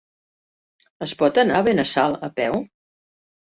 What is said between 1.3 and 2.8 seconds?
anar a Benassal a peu?